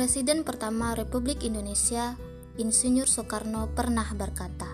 [0.00, 2.16] Presiden pertama Republik Indonesia,
[2.56, 4.64] Insinyur Soekarno pernah berkata,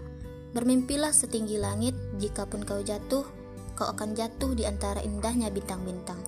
[0.54, 3.26] "Bermimpilah setinggi langit, jikapun kau jatuh,
[3.74, 6.22] kau akan jatuh di antara indahnya bintang-bintang."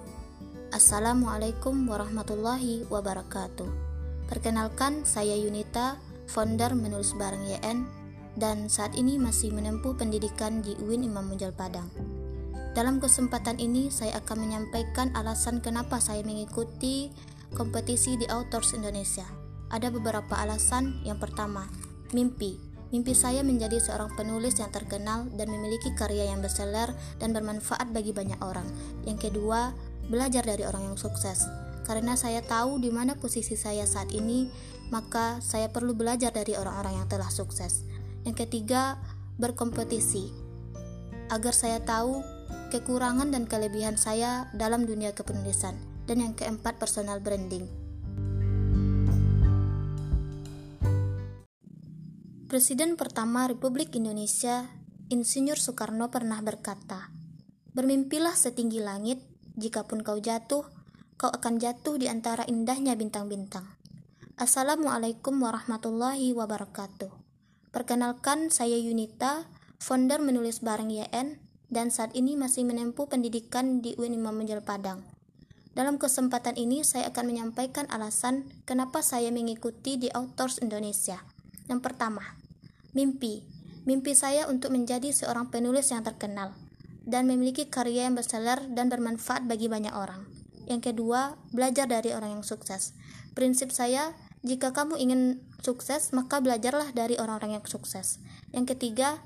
[0.74, 3.70] Assalamualaikum warahmatullahi wabarakatuh.
[4.26, 7.86] Perkenalkan, saya Yunita, founder menulis bareng YN,
[8.34, 11.86] dan saat ini masih menempuh pendidikan di UIN Imam Munjal Padang.
[12.74, 17.14] Dalam kesempatan ini, saya akan menyampaikan alasan kenapa saya mengikuti
[17.54, 19.24] kompetisi di Authors Indonesia.
[19.68, 21.00] Ada beberapa alasan.
[21.04, 21.68] Yang pertama,
[22.12, 22.60] mimpi.
[22.88, 26.88] Mimpi saya menjadi seorang penulis yang terkenal dan memiliki karya yang bestseller
[27.20, 28.64] dan bermanfaat bagi banyak orang.
[29.04, 29.76] Yang kedua,
[30.08, 31.44] belajar dari orang yang sukses.
[31.84, 34.48] Karena saya tahu di mana posisi saya saat ini,
[34.88, 37.84] maka saya perlu belajar dari orang-orang yang telah sukses.
[38.24, 38.96] Yang ketiga,
[39.36, 40.32] berkompetisi.
[41.28, 42.24] Agar saya tahu
[42.72, 47.68] kekurangan dan kelebihan saya dalam dunia kepenulisan dan yang keempat personal branding.
[52.48, 54.72] Presiden pertama Republik Indonesia,
[55.12, 57.12] Insinyur Soekarno pernah berkata,
[57.76, 59.20] "Bermimpilah setinggi langit,
[59.60, 60.64] jikapun kau jatuh,
[61.20, 63.68] kau akan jatuh di antara indahnya bintang-bintang."
[64.40, 67.12] Assalamualaikum warahmatullahi wabarakatuh.
[67.68, 69.44] Perkenalkan, saya Yunita,
[69.76, 71.36] founder menulis bareng YN,
[71.68, 75.17] dan saat ini masih menempuh pendidikan di UIN Imam Menjel Padang.
[75.78, 81.22] Dalam kesempatan ini, saya akan menyampaikan alasan kenapa saya mengikuti di Outdoors Indonesia.
[81.70, 82.34] Yang pertama,
[82.98, 83.46] mimpi.
[83.86, 86.50] Mimpi saya untuk menjadi seorang penulis yang terkenal
[87.06, 90.26] dan memiliki karya yang bestseller dan bermanfaat bagi banyak orang.
[90.66, 92.98] Yang kedua, belajar dari orang yang sukses.
[93.38, 98.18] Prinsip saya, jika kamu ingin sukses, maka belajarlah dari orang-orang yang sukses.
[98.50, 99.22] Yang ketiga,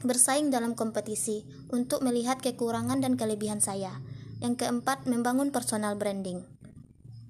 [0.00, 4.00] bersaing dalam kompetisi untuk melihat kekurangan dan kelebihan saya.
[4.42, 6.42] Yang keempat, membangun personal branding.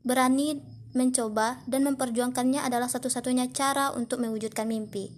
[0.02, 0.64] Berani
[0.96, 5.12] mencoba dan memperjuangkannya adalah satu-satunya cara untuk mewujudkan mimpi.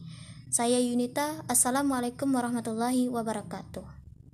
[0.51, 4.04] Saya Yunita, Assalamualaikum warahmatullahi wabarakatuh.